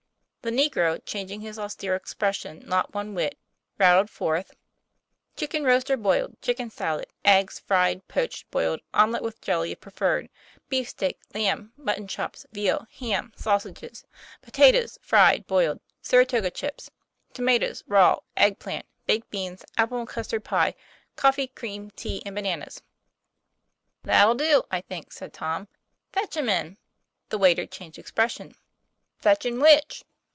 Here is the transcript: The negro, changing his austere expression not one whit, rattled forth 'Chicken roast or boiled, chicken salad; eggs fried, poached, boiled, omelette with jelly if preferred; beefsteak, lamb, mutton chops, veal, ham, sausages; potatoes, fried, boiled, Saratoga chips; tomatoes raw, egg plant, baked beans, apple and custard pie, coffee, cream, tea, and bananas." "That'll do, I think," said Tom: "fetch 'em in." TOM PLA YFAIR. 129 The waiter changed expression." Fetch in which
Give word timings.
The 0.43 0.49
negro, 0.49 0.99
changing 1.05 1.41
his 1.41 1.59
austere 1.59 1.95
expression 1.95 2.63
not 2.65 2.95
one 2.95 3.13
whit, 3.13 3.37
rattled 3.77 4.09
forth 4.09 4.55
'Chicken 5.37 5.63
roast 5.63 5.91
or 5.91 5.97
boiled, 5.97 6.41
chicken 6.41 6.71
salad; 6.71 7.05
eggs 7.23 7.59
fried, 7.59 8.07
poached, 8.07 8.49
boiled, 8.49 8.79
omelette 8.91 9.21
with 9.21 9.39
jelly 9.39 9.71
if 9.71 9.79
preferred; 9.79 10.29
beefsteak, 10.67 11.19
lamb, 11.35 11.73
mutton 11.77 12.07
chops, 12.07 12.47
veal, 12.51 12.87
ham, 12.91 13.33
sausages; 13.35 14.03
potatoes, 14.41 14.97
fried, 15.03 15.45
boiled, 15.45 15.79
Saratoga 16.01 16.49
chips; 16.49 16.89
tomatoes 17.33 17.83
raw, 17.85 18.17
egg 18.35 18.57
plant, 18.57 18.87
baked 19.05 19.29
beans, 19.29 19.63
apple 19.77 19.99
and 19.99 20.07
custard 20.07 20.43
pie, 20.43 20.73
coffee, 21.15 21.45
cream, 21.45 21.91
tea, 21.91 22.23
and 22.25 22.33
bananas." 22.33 22.81
"That'll 24.01 24.33
do, 24.33 24.63
I 24.71 24.81
think," 24.81 25.11
said 25.11 25.33
Tom: 25.33 25.67
"fetch 26.11 26.35
'em 26.35 26.49
in." 26.49 26.65
TOM 26.65 26.65
PLA 26.65 26.69
YFAIR. 26.71 27.29
129 27.29 27.29
The 27.29 27.37
waiter 27.37 27.65
changed 27.67 27.99
expression." 27.99 28.55
Fetch 29.21 29.45
in 29.45 29.59
which 29.59 30.03